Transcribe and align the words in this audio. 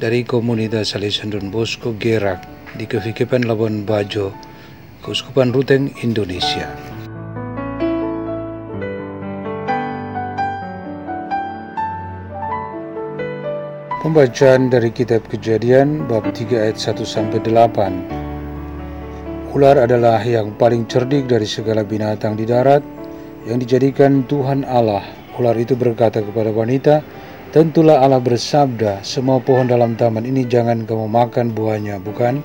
dari 0.00 0.24
Komunitas 0.24 0.96
Salesian 0.96 1.28
Don 1.28 1.52
Bosco 1.52 1.92
Gerak 2.00 2.48
di 2.80 2.88
Kevikepan 2.88 3.44
Labuan 3.44 3.84
Bajo, 3.84 4.32
Keuskupan 5.04 5.52
Ruteng, 5.52 5.92
Indonesia. 6.00 6.93
Pembacaan 14.04 14.68
dari 14.68 14.92
kitab 14.92 15.24
Kejadian 15.32 16.04
bab 16.04 16.28
3 16.28 16.60
ayat 16.60 16.76
1 16.76 17.08
sampai 17.08 17.40
8. 17.40 19.48
Ular 19.56 19.80
adalah 19.80 20.20
yang 20.20 20.52
paling 20.60 20.84
cerdik 20.84 21.24
dari 21.24 21.48
segala 21.48 21.88
binatang 21.88 22.36
di 22.36 22.44
darat 22.44 22.84
yang 23.48 23.56
dijadikan 23.56 24.20
Tuhan 24.28 24.68
Allah. 24.68 25.00
Ular 25.40 25.56
itu 25.56 25.72
berkata 25.72 26.20
kepada 26.20 26.52
wanita, 26.52 27.00
"Tentulah 27.48 28.04
Allah 28.04 28.20
bersabda, 28.20 29.00
semua 29.00 29.40
pohon 29.40 29.72
dalam 29.72 29.96
taman 29.96 30.28
ini 30.28 30.44
jangan 30.44 30.84
kamu 30.84 31.08
makan 31.08 31.56
buahnya, 31.56 31.96
bukan?" 32.04 32.44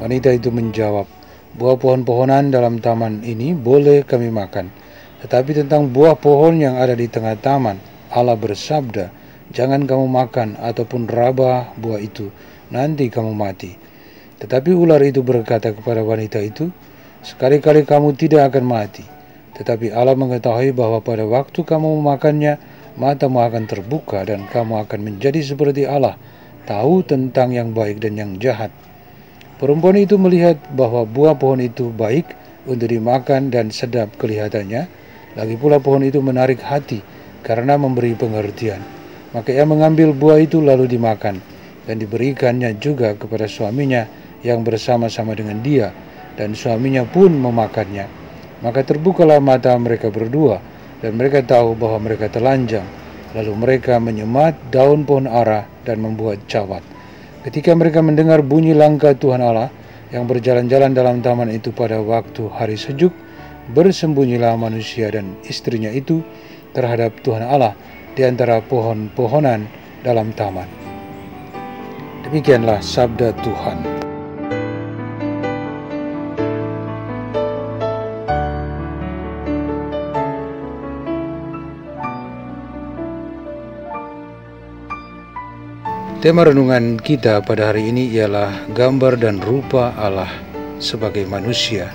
Wanita 0.00 0.32
itu 0.32 0.48
menjawab, 0.48 1.04
"Buah 1.52 1.76
pohon-pohonan 1.76 2.48
dalam 2.48 2.80
taman 2.80 3.20
ini 3.28 3.52
boleh 3.52 4.08
kami 4.08 4.32
makan, 4.32 4.72
tetapi 5.20 5.52
tentang 5.52 5.92
buah 5.92 6.16
pohon 6.16 6.64
yang 6.64 6.80
ada 6.80 6.96
di 6.96 7.12
tengah 7.12 7.36
taman, 7.36 7.76
Allah 8.08 8.40
bersabda, 8.40 9.20
Jangan 9.52 9.84
kamu 9.84 10.08
makan 10.08 10.56
ataupun 10.56 11.06
raba 11.12 11.76
buah 11.76 12.00
itu, 12.00 12.32
nanti 12.72 13.12
kamu 13.12 13.36
mati. 13.36 13.76
Tetapi 14.40 14.72
ular 14.72 14.98
itu 15.04 15.20
berkata 15.20 15.76
kepada 15.76 16.00
wanita 16.00 16.40
itu, 16.40 16.72
Sekali-kali 17.22 17.86
kamu 17.86 18.18
tidak 18.18 18.50
akan 18.50 18.66
mati. 18.66 19.06
Tetapi 19.54 19.94
Allah 19.94 20.18
mengetahui 20.18 20.74
bahwa 20.74 20.98
pada 20.98 21.22
waktu 21.22 21.62
kamu 21.62 22.02
memakannya, 22.02 22.58
matamu 22.98 23.46
akan 23.46 23.70
terbuka 23.70 24.26
dan 24.26 24.50
kamu 24.50 24.82
akan 24.82 25.00
menjadi 25.06 25.38
seperti 25.38 25.86
Allah, 25.86 26.18
tahu 26.66 27.06
tentang 27.06 27.54
yang 27.54 27.70
baik 27.70 28.02
dan 28.02 28.18
yang 28.18 28.42
jahat. 28.42 28.74
Perempuan 29.62 30.02
itu 30.02 30.18
melihat 30.18 30.58
bahwa 30.74 31.06
buah 31.06 31.38
pohon 31.38 31.62
itu 31.62 31.94
baik 31.94 32.26
untuk 32.66 32.90
dimakan 32.90 33.54
dan 33.54 33.70
sedap 33.70 34.10
kelihatannya, 34.18 34.90
lagi 35.38 35.54
pula 35.54 35.78
pohon 35.78 36.02
itu 36.02 36.18
menarik 36.18 36.58
hati 36.58 37.06
karena 37.46 37.78
memberi 37.78 38.18
pengertian. 38.18 38.82
Maka 39.32 39.48
ia 39.52 39.64
mengambil 39.64 40.12
buah 40.12 40.44
itu 40.44 40.60
lalu 40.60 40.84
dimakan 40.84 41.40
dan 41.88 41.96
diberikannya 41.96 42.76
juga 42.76 43.16
kepada 43.16 43.48
suaminya 43.48 44.04
yang 44.44 44.60
bersama-sama 44.60 45.32
dengan 45.32 45.64
dia 45.64 45.88
dan 46.36 46.52
suaminya 46.52 47.08
pun 47.08 47.32
memakannya. 47.32 48.06
Maka 48.62 48.86
terbukalah 48.86 49.42
mata 49.42 49.74
mereka 49.80 50.12
berdua 50.12 50.60
dan 51.02 51.18
mereka 51.18 51.42
tahu 51.42 51.74
bahwa 51.74 52.06
mereka 52.06 52.30
telanjang. 52.30 52.86
Lalu 53.32 53.52
mereka 53.56 53.96
menyemat 53.96 54.54
daun 54.68 55.08
pohon 55.08 55.24
ara 55.24 55.64
dan 55.88 56.04
membuat 56.04 56.44
cawat. 56.46 56.84
Ketika 57.42 57.72
mereka 57.72 58.04
mendengar 58.04 58.44
bunyi 58.44 58.76
langkah 58.76 59.16
Tuhan 59.16 59.40
Allah 59.40 59.72
yang 60.12 60.28
berjalan-jalan 60.28 60.92
dalam 60.92 61.24
taman 61.24 61.48
itu 61.48 61.72
pada 61.72 61.98
waktu 61.98 62.46
hari 62.52 62.76
sejuk, 62.76 63.10
bersembunyilah 63.72 64.54
manusia 64.60 65.08
dan 65.08 65.34
istrinya 65.48 65.88
itu 65.88 66.20
terhadap 66.76 67.18
Tuhan 67.24 67.42
Allah 67.42 67.72
di 68.12 68.22
antara 68.28 68.60
pohon-pohonan 68.60 69.64
dalam 70.04 70.34
taman. 70.36 70.68
Demikianlah 72.28 72.80
sabda 72.84 73.32
Tuhan. 73.40 73.78
Tema 86.22 86.46
renungan 86.46 87.02
kita 87.02 87.42
pada 87.42 87.74
hari 87.74 87.90
ini 87.90 88.06
ialah 88.14 88.70
gambar 88.70 89.18
dan 89.18 89.42
rupa 89.42 89.90
Allah 89.98 90.30
sebagai 90.78 91.26
manusia. 91.26 91.90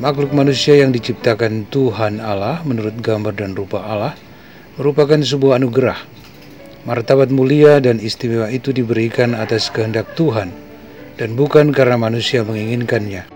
Makhluk 0.00 0.32
manusia 0.32 0.80
yang 0.80 0.88
diciptakan 0.88 1.68
Tuhan 1.68 2.16
Allah 2.24 2.64
menurut 2.64 2.96
gambar 3.04 3.36
dan 3.36 3.52
rupa 3.52 3.84
Allah– 3.84 4.16
merupakan 4.78 5.18
sebuah 5.18 5.58
anugerah. 5.58 5.98
Martabat 6.86 7.28
mulia 7.32 7.80
dan 7.82 7.98
istimewa 7.98 8.48
itu 8.52 8.70
diberikan 8.70 9.34
atas 9.34 9.68
kehendak 9.72 10.12
Tuhan 10.14 10.52
dan 11.20 11.36
bukan 11.36 11.74
karena 11.74 12.00
manusia 12.00 12.40
menginginkannya. 12.46 13.28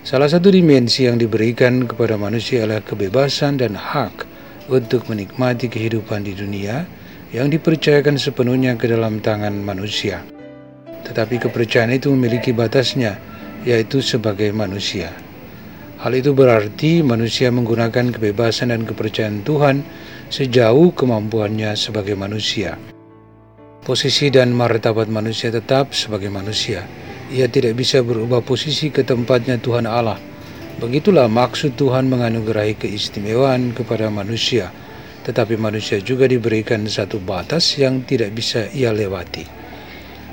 Salah 0.00 0.32
satu 0.32 0.48
dimensi 0.48 1.04
yang 1.04 1.20
diberikan 1.20 1.84
kepada 1.84 2.16
manusia 2.16 2.64
adalah 2.64 2.80
kebebasan 2.80 3.60
dan 3.60 3.76
hak 3.76 4.24
untuk 4.70 5.04
menikmati 5.10 5.68
kehidupan 5.68 6.24
di 6.24 6.32
dunia 6.32 6.88
yang 7.34 7.50
dipercayakan 7.50 8.16
sepenuhnya 8.16 8.78
ke 8.80 8.88
dalam 8.88 9.20
tangan 9.20 9.52
manusia. 9.60 10.22
Tetapi 11.04 11.42
kepercayaan 11.42 11.94
itu 11.94 12.14
memiliki 12.14 12.54
batasnya, 12.54 13.18
yaitu 13.66 14.00
sebagai 14.00 14.54
manusia. 14.54 15.10
Hal 16.00 16.16
itu 16.16 16.32
berarti 16.32 17.04
manusia 17.04 17.52
menggunakan 17.52 18.08
kebebasan 18.14 18.72
dan 18.72 18.88
kepercayaan 18.88 19.44
Tuhan 19.44 19.84
sejauh 20.30 20.94
kemampuannya 20.94 21.74
sebagai 21.74 22.14
manusia. 22.14 22.78
Posisi 23.82 24.30
dan 24.30 24.54
martabat 24.54 25.10
manusia 25.10 25.50
tetap 25.50 25.90
sebagai 25.90 26.30
manusia. 26.30 26.86
Ia 27.34 27.50
tidak 27.50 27.74
bisa 27.74 27.98
berubah 28.06 28.38
posisi 28.38 28.94
ke 28.94 29.02
tempatnya 29.02 29.58
Tuhan 29.58 29.90
Allah. 29.90 30.22
Begitulah 30.78 31.26
maksud 31.26 31.74
Tuhan 31.74 32.06
menganugerahi 32.06 32.78
keistimewaan 32.78 33.74
kepada 33.74 34.06
manusia, 34.06 34.70
tetapi 35.26 35.58
manusia 35.58 35.98
juga 35.98 36.30
diberikan 36.30 36.86
satu 36.86 37.18
batas 37.18 37.74
yang 37.74 38.06
tidak 38.06 38.30
bisa 38.30 38.70
ia 38.70 38.94
lewati. 38.94 39.44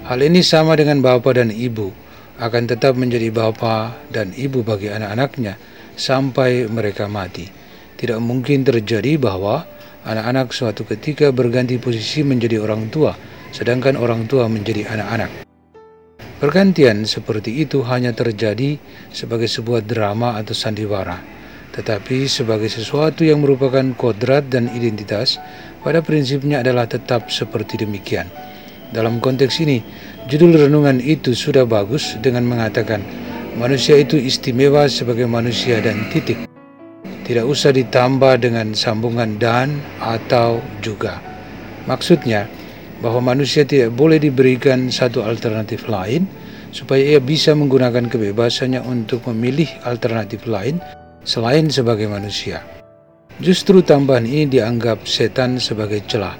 Hal 0.06 0.22
ini 0.22 0.46
sama 0.46 0.78
dengan 0.78 1.02
bapa 1.02 1.34
dan 1.34 1.50
ibu, 1.50 1.90
akan 2.38 2.64
tetap 2.70 2.94
menjadi 2.94 3.34
bapa 3.34 3.98
dan 4.14 4.30
ibu 4.38 4.62
bagi 4.62 4.94
anak-anaknya 4.94 5.58
sampai 5.98 6.70
mereka 6.70 7.10
mati. 7.10 7.50
Tidak 7.98 8.22
mungkin 8.22 8.62
terjadi 8.62 9.18
bahwa 9.18 9.66
anak-anak 10.08 10.56
suatu 10.56 10.88
ketika 10.88 11.36
berganti 11.36 11.76
posisi 11.76 12.24
menjadi 12.24 12.64
orang 12.64 12.88
tua, 12.88 13.12
sedangkan 13.52 14.00
orang 14.00 14.24
tua 14.26 14.48
menjadi 14.48 14.88
anak-anak. 14.88 15.44
Pergantian 16.40 17.04
seperti 17.04 17.66
itu 17.66 17.84
hanya 17.84 18.16
terjadi 18.16 18.80
sebagai 19.12 19.52
sebuah 19.52 19.84
drama 19.84 20.40
atau 20.40 20.56
sandiwara, 20.56 21.20
tetapi 21.76 22.30
sebagai 22.30 22.72
sesuatu 22.72 23.28
yang 23.28 23.44
merupakan 23.44 23.84
kodrat 23.98 24.48
dan 24.48 24.72
identitas, 24.72 25.42
pada 25.84 26.00
prinsipnya 26.00 26.64
adalah 26.64 26.88
tetap 26.88 27.28
seperti 27.28 27.84
demikian. 27.84 28.30
Dalam 28.94 29.20
konteks 29.20 29.60
ini, 29.60 29.84
judul 30.32 30.56
renungan 30.56 31.04
itu 31.04 31.36
sudah 31.36 31.68
bagus 31.68 32.16
dengan 32.24 32.48
mengatakan 32.48 33.04
manusia 33.60 34.00
itu 34.00 34.16
istimewa 34.16 34.88
sebagai 34.88 35.28
manusia 35.28 35.82
dan 35.84 36.08
titik 36.14 36.48
tidak 37.28 37.44
usah 37.44 37.76
ditambah 37.76 38.40
dengan 38.40 38.72
sambungan 38.72 39.36
dan 39.36 39.84
atau 40.00 40.64
juga. 40.80 41.20
Maksudnya 41.84 42.48
bahwa 43.04 43.36
manusia 43.36 43.68
tidak 43.68 43.92
boleh 44.00 44.16
diberikan 44.16 44.88
satu 44.88 45.28
alternatif 45.28 45.92
lain 45.92 46.24
supaya 46.72 47.04
ia 47.04 47.20
bisa 47.20 47.52
menggunakan 47.52 48.08
kebebasannya 48.08 48.80
untuk 48.88 49.28
memilih 49.28 49.68
alternatif 49.84 50.48
lain 50.48 50.80
selain 51.28 51.68
sebagai 51.68 52.08
manusia. 52.08 52.64
Justru 53.44 53.84
tambahan 53.84 54.24
ini 54.24 54.48
dianggap 54.48 55.04
setan 55.04 55.60
sebagai 55.60 56.02
celah. 56.08 56.34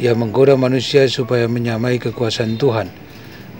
Ia 0.00 0.16
menggoda 0.16 0.56
manusia 0.56 1.04
supaya 1.06 1.44
menyamai 1.44 2.00
kekuasaan 2.00 2.56
Tuhan. 2.56 2.88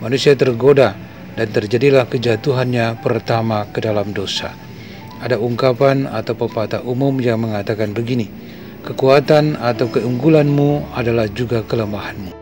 Manusia 0.01 0.33
tergoda 0.33 0.97
dan 1.37 1.47
terjadilah 1.53 2.09
kejatuhannya 2.09 2.99
pertama 2.99 3.69
ke 3.69 3.79
dalam 3.79 4.11
dosa. 4.11 4.72
Ada 5.23 5.39
ungkapan 5.39 6.03
atau 6.11 6.35
pepatah 6.35 6.83
umum 6.83 7.15
yang 7.23 7.39
mengatakan 7.47 7.95
begini, 7.95 8.27
kekuatan 8.83 9.55
atau 9.55 9.87
keunggulanmu 9.87 10.91
adalah 10.91 11.31
juga 11.31 11.63
kelemahanmu. 11.63 12.35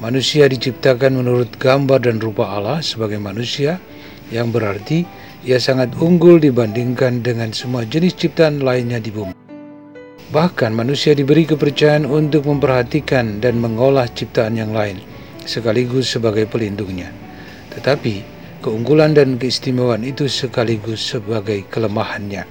Manusia 0.00 0.48
diciptakan 0.48 1.20
menurut 1.20 1.52
gambar 1.60 2.08
dan 2.08 2.16
rupa 2.16 2.56
Allah 2.56 2.80
sebagai 2.80 3.20
manusia, 3.20 3.76
yang 4.32 4.48
berarti 4.48 5.04
ia 5.44 5.60
sangat 5.60 5.92
unggul 6.00 6.40
dibandingkan 6.40 7.20
dengan 7.20 7.52
semua 7.52 7.84
jenis 7.84 8.16
ciptaan 8.16 8.64
lainnya 8.64 8.96
di 8.96 9.12
bumi. 9.12 9.36
Bahkan 10.32 10.72
manusia 10.72 11.12
diberi 11.12 11.44
kepercayaan 11.44 12.08
untuk 12.08 12.48
memperhatikan 12.48 13.44
dan 13.44 13.60
mengolah 13.60 14.08
ciptaan 14.08 14.56
yang 14.56 14.72
lain, 14.72 15.04
sekaligus 15.44 16.16
sebagai 16.16 16.48
pelindungnya. 16.48 17.12
Tetapi, 17.76 18.35
keunggulan 18.66 19.14
dan 19.14 19.38
keistimewaan 19.38 20.02
itu 20.02 20.26
sekaligus 20.26 20.98
sebagai 20.98 21.62
kelemahannya. 21.70 22.42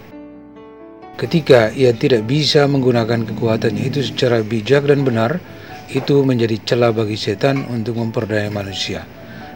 Ketika 1.19 1.75
ia 1.75 1.91
tidak 1.91 2.23
bisa 2.23 2.63
menggunakan 2.71 3.27
kekuatannya 3.27 3.83
itu 3.83 3.99
secara 3.99 4.39
bijak 4.39 4.87
dan 4.87 5.03
benar, 5.03 5.43
itu 5.91 6.23
menjadi 6.23 6.55
celah 6.63 6.95
bagi 6.95 7.19
setan 7.19 7.67
untuk 7.67 7.99
memperdaya 7.99 8.47
manusia. 8.47 9.03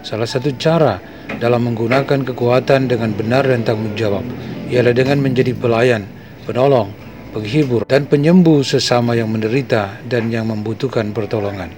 Salah 0.03 0.27
satu 0.27 0.51
cara 0.59 0.99
dalam 1.39 1.71
menggunakan 1.71 2.27
kekuatan 2.27 2.91
dengan 2.91 3.15
benar 3.15 3.47
dan 3.47 3.63
tanggung 3.63 3.95
jawab 3.95 4.23
ialah 4.67 4.91
dengan 4.91 5.23
menjadi 5.23 5.55
pelayan, 5.55 6.03
penolong, 6.43 6.91
penghibur, 7.31 7.87
dan 7.87 8.03
penyembuh 8.03 8.67
sesama 8.67 9.15
yang 9.15 9.31
menderita 9.31 9.99
dan 10.11 10.27
yang 10.27 10.51
membutuhkan 10.51 11.15
pertolongan. 11.15 11.71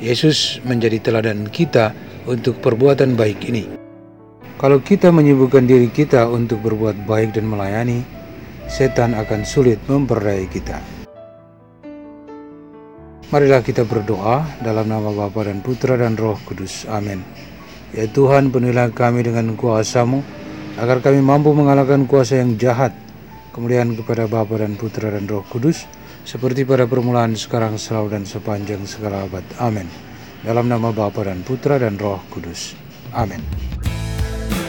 Yesus 0.00 0.64
menjadi 0.64 1.00
teladan 1.00 1.48
kita 1.48 1.92
untuk 2.24 2.60
perbuatan 2.60 3.16
baik 3.16 3.40
ini. 3.48 3.83
Kalau 4.64 4.80
kita 4.80 5.12
menyibukkan 5.12 5.68
diri 5.68 5.92
kita 5.92 6.24
untuk 6.24 6.64
berbuat 6.64 7.04
baik 7.04 7.36
dan 7.36 7.52
melayani, 7.52 8.00
setan 8.64 9.12
akan 9.12 9.44
sulit 9.44 9.76
memperdayai 9.84 10.48
kita. 10.48 10.80
Marilah 13.28 13.60
kita 13.60 13.84
berdoa 13.84 14.40
dalam 14.64 14.88
nama 14.88 15.12
Bapa 15.12 15.44
dan 15.44 15.60
Putra 15.60 16.00
dan 16.00 16.16
Roh 16.16 16.40
Kudus. 16.48 16.88
Amin. 16.88 17.20
Ya 17.92 18.08
Tuhan, 18.08 18.48
penuhilah 18.48 18.88
kami 18.88 19.28
dengan 19.28 19.52
kuasa-Mu, 19.52 20.24
agar 20.80 21.04
kami 21.04 21.20
mampu 21.20 21.52
mengalahkan 21.52 22.08
kuasa 22.08 22.40
yang 22.40 22.56
jahat. 22.56 22.96
Kemudian 23.52 23.92
kepada 24.00 24.24
Bapa 24.24 24.64
dan 24.64 24.80
Putra 24.80 25.12
dan 25.12 25.28
Roh 25.28 25.44
Kudus, 25.44 25.84
seperti 26.24 26.64
pada 26.64 26.88
permulaan, 26.88 27.36
sekarang, 27.36 27.76
selalu, 27.76 28.16
dan 28.16 28.24
sepanjang 28.24 28.80
segala 28.88 29.28
abad. 29.28 29.44
Amin. 29.60 29.92
Dalam 30.40 30.72
nama 30.72 30.88
Bapa 30.88 31.20
dan 31.28 31.44
Putra 31.44 31.76
dan 31.76 32.00
Roh 32.00 32.24
Kudus. 32.32 32.72
Amin. 33.12 33.44